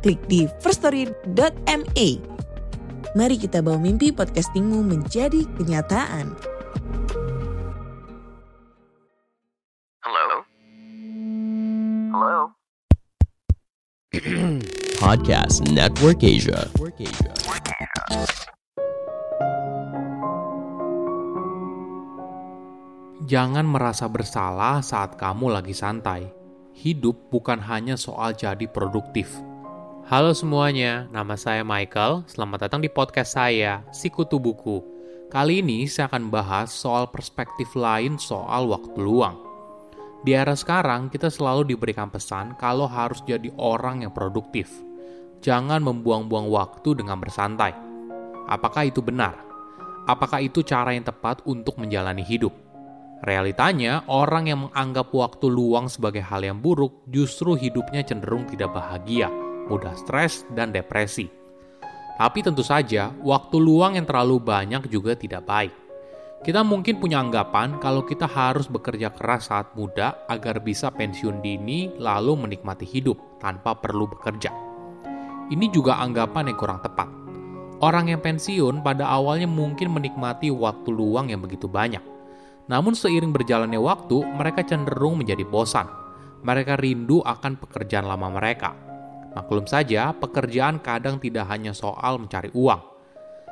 [0.00, 2.08] klik di firststory.me.
[3.10, 6.32] Mari kita bawa mimpi podcastingmu menjadi kenyataan.
[10.00, 10.28] Hello?
[12.10, 12.36] Hello?
[15.00, 16.70] Podcast Network Asia.
[23.30, 26.30] Jangan merasa bersalah saat kamu lagi santai.
[26.74, 29.49] Hidup bukan hanya soal jadi produktif.
[30.10, 32.26] Halo semuanya, nama saya Michael.
[32.26, 34.82] Selamat datang di podcast saya, Sikutu Buku.
[35.30, 39.38] Kali ini saya akan bahas soal perspektif lain soal waktu luang.
[40.26, 44.66] Di era sekarang, kita selalu diberikan pesan kalau harus jadi orang yang produktif.
[45.46, 47.70] Jangan membuang-buang waktu dengan bersantai.
[48.50, 49.38] Apakah itu benar?
[50.10, 52.50] Apakah itu cara yang tepat untuk menjalani hidup?
[53.22, 59.30] Realitanya, orang yang menganggap waktu luang sebagai hal yang buruk justru hidupnya cenderung tidak bahagia,
[59.70, 61.30] mudah stres, dan depresi.
[62.18, 65.72] Tapi tentu saja, waktu luang yang terlalu banyak juga tidak baik.
[66.40, 71.92] Kita mungkin punya anggapan kalau kita harus bekerja keras saat muda agar bisa pensiun dini
[72.00, 74.48] lalu menikmati hidup tanpa perlu bekerja.
[75.52, 77.08] Ini juga anggapan yang kurang tepat.
[77.80, 82.00] Orang yang pensiun pada awalnya mungkin menikmati waktu luang yang begitu banyak.
[82.68, 85.88] Namun seiring berjalannya waktu, mereka cenderung menjadi bosan.
[86.44, 88.89] Mereka rindu akan pekerjaan lama mereka.
[89.36, 92.82] Maklum saja, pekerjaan kadang tidak hanya soal mencari uang.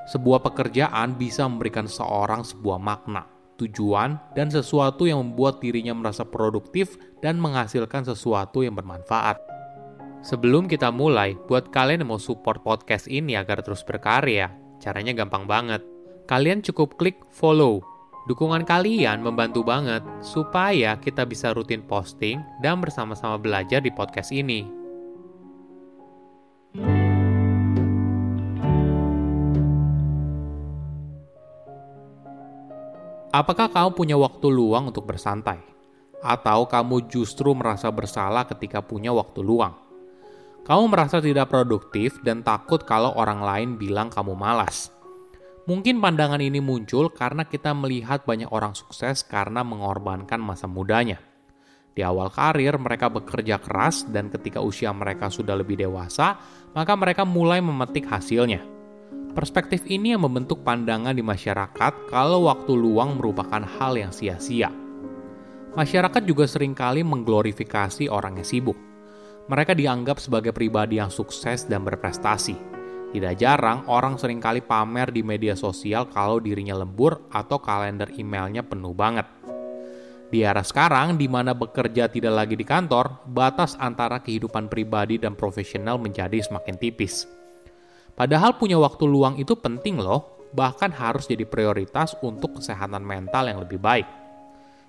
[0.09, 3.29] Sebuah pekerjaan bisa memberikan seorang sebuah makna,
[3.61, 9.39] tujuan, dan sesuatu yang membuat dirinya merasa produktif dan menghasilkan sesuatu yang bermanfaat.
[10.25, 14.51] Sebelum kita mulai, buat kalian yang mau support podcast ini agar terus berkarya,
[14.83, 15.85] caranya gampang banget.
[16.27, 17.81] Kalian cukup klik follow
[18.29, 24.78] Dukungan kalian membantu banget supaya kita bisa rutin posting dan bersama-sama belajar di podcast ini.
[33.29, 35.61] Apakah kamu punya waktu luang untuk bersantai?
[36.25, 39.77] Atau kamu justru merasa bersalah ketika punya waktu luang?
[40.65, 44.89] Kamu merasa tidak produktif dan takut kalau orang lain bilang kamu malas.
[45.69, 51.21] Mungkin pandangan ini muncul karena kita melihat banyak orang sukses karena mengorbankan masa mudanya.
[51.93, 56.41] Di awal karir, mereka bekerja keras, dan ketika usia mereka sudah lebih dewasa,
[56.73, 58.78] maka mereka mulai memetik hasilnya.
[59.33, 64.73] Perspektif ini yang membentuk pandangan di masyarakat kalau waktu luang merupakan hal yang sia-sia.
[65.79, 68.79] Masyarakat juga sering kali mengglorifikasi orang yang sibuk.
[69.47, 75.25] Mereka dianggap sebagai pribadi yang sukses dan berprestasi tidak jarang orang sering kali pamer di
[75.25, 79.25] media sosial kalau dirinya lembur atau kalender emailnya penuh banget.
[80.29, 85.33] Di era sekarang, di mana bekerja tidak lagi di kantor, batas antara kehidupan pribadi dan
[85.33, 87.38] profesional menjadi semakin tipis.
[88.19, 93.63] Padahal punya waktu luang itu penting loh, bahkan harus jadi prioritas untuk kesehatan mental yang
[93.63, 94.11] lebih baik.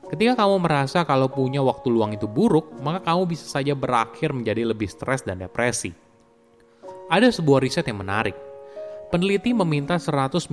[0.09, 4.65] Ketika kamu merasa kalau punya waktu luang itu buruk, maka kamu bisa saja berakhir menjadi
[4.65, 5.93] lebih stres dan depresi.
[7.13, 8.33] Ada sebuah riset yang menarik.
[9.13, 10.49] Peneliti meminta 199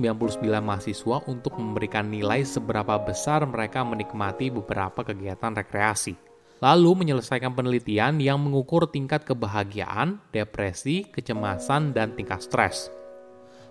[0.61, 6.17] mahasiswa untuk memberikan nilai seberapa besar mereka menikmati beberapa kegiatan rekreasi.
[6.57, 12.89] Lalu menyelesaikan penelitian yang mengukur tingkat kebahagiaan, depresi, kecemasan, dan tingkat stres.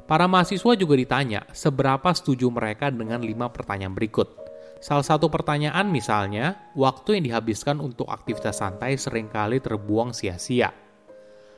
[0.06, 4.30] Para mahasiswa juga ditanya seberapa setuju mereka dengan lima pertanyaan berikut.
[4.78, 10.70] Salah satu pertanyaan misalnya, waktu yang dihabiskan untuk aktivitas santai sering kali terbuang sia-sia.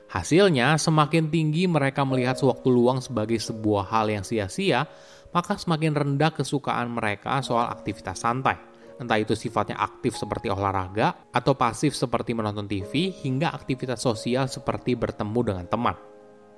[0.09, 4.89] Hasilnya, semakin tinggi mereka melihat sewaktu luang sebagai sebuah hal yang sia-sia,
[5.29, 8.68] maka semakin rendah kesukaan mereka soal aktivitas santai.
[8.99, 14.99] Entah itu sifatnya aktif seperti olahraga, atau pasif seperti menonton TV, hingga aktivitas sosial seperti
[14.99, 15.97] bertemu dengan teman.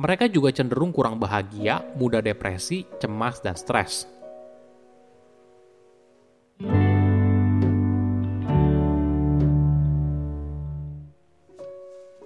[0.00, 4.08] Mereka juga cenderung kurang bahagia, mudah depresi, cemas, dan stres.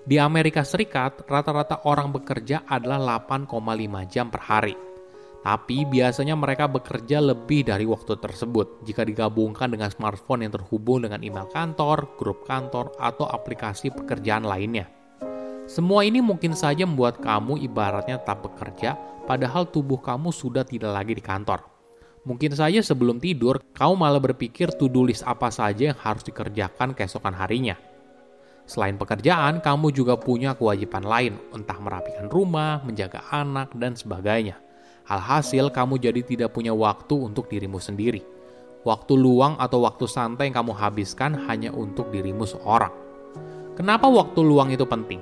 [0.04, 4.93] Di Amerika Serikat, rata-rata orang bekerja adalah 8,5 jam per hari.
[5.44, 11.20] Tapi biasanya mereka bekerja lebih dari waktu tersebut jika digabungkan dengan smartphone yang terhubung dengan
[11.20, 14.88] email kantor, grup kantor, atau aplikasi pekerjaan lainnya.
[15.68, 18.96] Semua ini mungkin saja membuat kamu ibaratnya tak bekerja,
[19.28, 21.60] padahal tubuh kamu sudah tidak lagi di kantor.
[22.24, 27.36] Mungkin saja sebelum tidur, kamu malah berpikir to-do list apa saja yang harus dikerjakan keesokan
[27.36, 27.76] harinya.
[28.64, 34.56] Selain pekerjaan, kamu juga punya kewajiban lain, entah merapikan rumah, menjaga anak, dan sebagainya.
[35.04, 38.24] Alhasil, kamu jadi tidak punya waktu untuk dirimu sendiri.
[38.88, 42.92] Waktu luang atau waktu santai yang kamu habiskan hanya untuk dirimu seorang.
[43.76, 45.20] Kenapa waktu luang itu penting?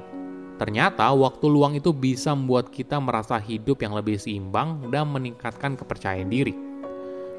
[0.55, 6.31] Ternyata waktu luang itu bisa membuat kita merasa hidup yang lebih seimbang dan meningkatkan kepercayaan
[6.31, 6.55] diri.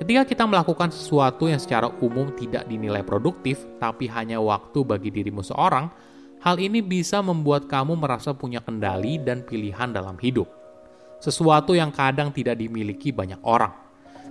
[0.04, 5.40] Ketika kita melakukan sesuatu yang secara umum tidak dinilai produktif, tapi hanya waktu bagi dirimu
[5.40, 5.88] seorang,
[6.44, 10.62] hal ini bisa membuat kamu merasa punya kendali dan pilihan dalam hidup.
[11.23, 13.71] Sesuatu yang kadang tidak dimiliki banyak orang,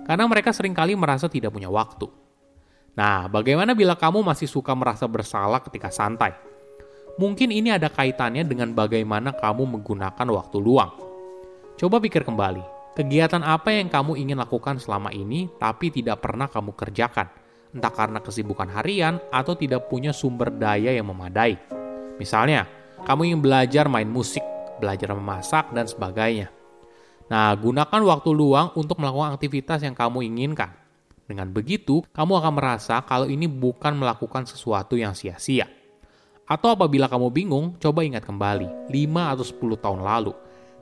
[0.05, 2.05] karena mereka sering kali merasa tidak punya waktu.
[2.93, 6.37] Nah, bagaimana bila kamu masih suka merasa bersalah ketika santai?
[7.17, 10.93] Mungkin ini ada kaitannya dengan bagaimana kamu menggunakan waktu luang.
[11.81, 12.61] Coba pikir kembali,
[12.93, 17.25] Kegiatan apa yang kamu ingin lakukan selama ini tapi tidak pernah kamu kerjakan?
[17.73, 21.57] Entah karena kesibukan harian atau tidak punya sumber daya yang memadai.
[22.21, 22.69] Misalnya,
[23.01, 24.45] kamu ingin belajar main musik,
[24.77, 26.53] belajar memasak, dan sebagainya.
[27.31, 30.75] Nah, gunakan waktu luang untuk melakukan aktivitas yang kamu inginkan.
[31.23, 35.71] Dengan begitu, kamu akan merasa kalau ini bukan melakukan sesuatu yang sia-sia.
[36.43, 40.33] Atau apabila kamu bingung, coba ingat kembali 5 atau 10 tahun lalu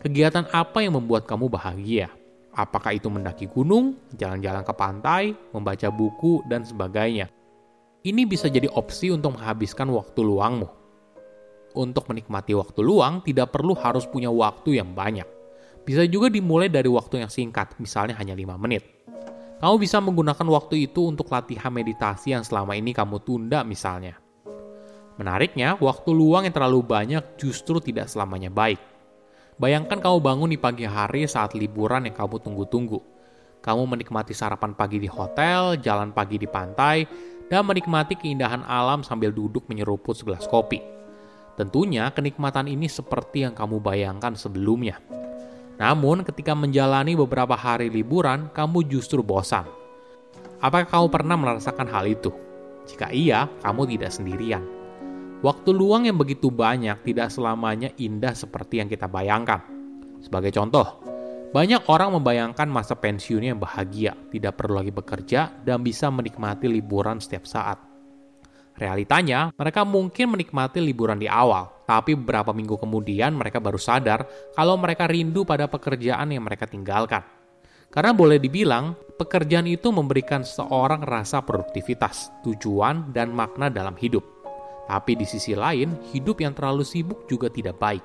[0.02, 2.10] Kegiatan apa yang membuat kamu bahagia?
[2.58, 5.24] Apakah itu mendaki gunung, jalan-jalan ke pantai,
[5.54, 7.30] membaca buku, dan sebagainya?
[8.02, 10.66] Ini bisa jadi opsi untuk menghabiskan waktu luangmu.
[11.78, 15.41] Untuk menikmati waktu luang, tidak perlu harus punya waktu yang banyak.
[15.82, 18.86] Bisa juga dimulai dari waktu yang singkat, misalnya hanya 5 menit.
[19.62, 24.18] Kamu bisa menggunakan waktu itu untuk latihan meditasi yang selama ini kamu tunda misalnya.
[25.22, 28.82] Menariknya, waktu luang yang terlalu banyak justru tidak selamanya baik
[29.62, 32.98] Bayangkan kamu bangun di pagi hari saat liburan yang kamu tunggu-tunggu.
[33.62, 37.06] Kamu menikmati sarapan pagi di hotel, jalan pagi di pantai,
[37.46, 40.82] dan menikmati keindahan alam sambil duduk menyeruput segelas kopi.
[41.62, 44.98] Tentunya kenikmatan ini seperti yang kamu bayangkan sebelumnya.
[45.82, 49.66] Namun ketika menjalani beberapa hari liburan, kamu justru bosan.
[50.62, 52.30] Apakah kamu pernah merasakan hal itu?
[52.86, 54.62] Jika iya, kamu tidak sendirian
[55.42, 59.66] Waktu luang yang begitu banyak tidak selamanya indah seperti yang kita bayangkan.
[60.22, 61.02] Sebagai contoh,
[61.50, 67.18] banyak orang membayangkan masa pensiunnya yang bahagia, tidak perlu lagi bekerja, dan bisa menikmati liburan
[67.18, 67.91] setiap saat.
[68.82, 74.26] Realitanya, mereka mungkin menikmati liburan di awal, tapi beberapa minggu kemudian mereka baru sadar
[74.58, 77.22] kalau mereka rindu pada pekerjaan yang mereka tinggalkan.
[77.94, 84.26] Karena boleh dibilang, pekerjaan itu memberikan seorang rasa produktivitas, tujuan, dan makna dalam hidup.
[84.90, 88.02] Tapi di sisi lain, hidup yang terlalu sibuk juga tidak baik.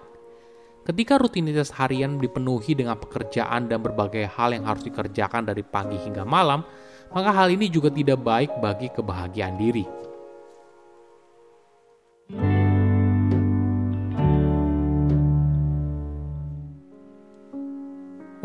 [0.84, 6.28] Ketika rutinitas harian dipenuhi dengan pekerjaan dan berbagai hal yang harus dikerjakan dari pagi hingga
[6.28, 6.60] malam,
[7.16, 10.06] maka hal ini juga tidak baik bagi kebahagiaan diri.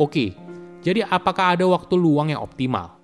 [0.01, 0.33] Oke,
[0.81, 2.98] jadi apakah ada waktu luang yang optimal?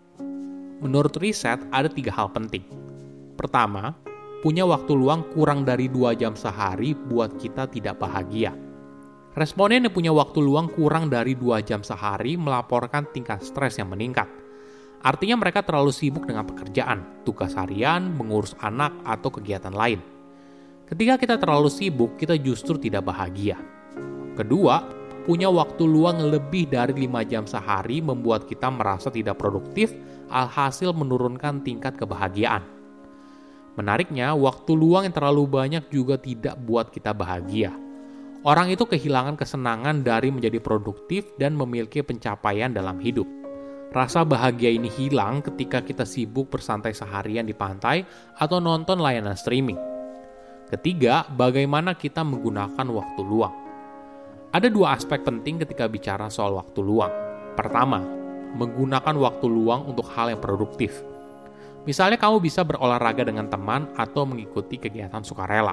[0.81, 2.65] Menurut riset, ada tiga hal penting.
[3.37, 3.93] Pertama,
[4.41, 8.49] punya waktu luang kurang dari dua jam sehari buat kita tidak bahagia.
[9.37, 14.25] Responden yang punya waktu luang kurang dari dua jam sehari melaporkan tingkat stres yang meningkat.
[15.05, 20.01] Artinya mereka terlalu sibuk dengan pekerjaan, tugas harian, mengurus anak, atau kegiatan lain.
[20.89, 23.61] Ketika kita terlalu sibuk, kita justru tidak bahagia.
[24.33, 24.96] Kedua,
[25.27, 29.91] punya waktu luang lebih dari 5 jam sehari membuat kita merasa tidak produktif,
[30.31, 32.63] alhasil menurunkan tingkat kebahagiaan.
[33.75, 37.75] Menariknya, waktu luang yang terlalu banyak juga tidak buat kita bahagia.
[38.47, 43.27] Orang itu kehilangan kesenangan dari menjadi produktif dan memiliki pencapaian dalam hidup.
[43.91, 48.07] Rasa bahagia ini hilang ketika kita sibuk bersantai seharian di pantai
[48.39, 49.79] atau nonton layanan streaming.
[50.71, 53.66] Ketiga, bagaimana kita menggunakan waktu luang.
[54.51, 57.11] Ada dua aspek penting ketika bicara soal waktu luang.
[57.55, 57.99] Pertama,
[58.55, 61.03] menggunakan waktu luang untuk hal yang produktif
[61.87, 65.71] Misalnya kamu bisa berolahraga dengan teman atau mengikuti kegiatan sukarela.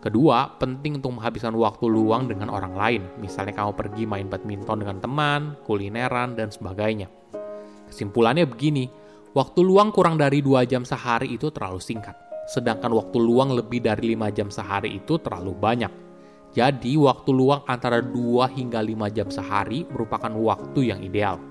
[0.00, 3.02] Kedua, penting untuk menghabiskan waktu luang dengan orang lain.
[3.20, 7.12] Misalnya kamu pergi main badminton dengan teman, kulineran, dan sebagainya.
[7.92, 8.88] Kesimpulannya begini,
[9.36, 12.16] waktu luang kurang dari 2 jam sehari itu terlalu singkat.
[12.48, 15.92] Sedangkan waktu luang lebih dari 5 jam sehari itu terlalu banyak.
[16.54, 18.14] Jadi, waktu luang antara 2
[18.46, 21.42] hingga 5 jam sehari merupakan waktu yang ideal.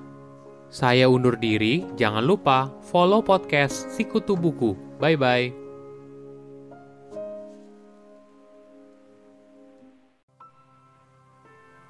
[0.71, 4.73] Saya undur diri, jangan lupa follow podcast Sikutu Buku.
[5.03, 5.51] Bye-bye.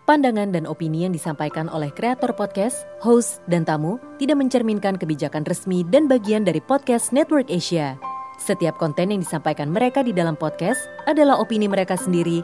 [0.04, 5.86] Pandangan dan opini yang disampaikan oleh kreator podcast, host, dan tamu tidak mencerminkan kebijakan resmi
[5.88, 7.96] dan bagian dari podcast Network Asia.
[8.36, 12.44] Setiap konten yang disampaikan mereka di dalam podcast adalah opini mereka sendiri